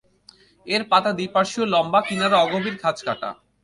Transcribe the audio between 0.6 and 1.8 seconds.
এর পাতা দ্বি-পার্শ্বীয়,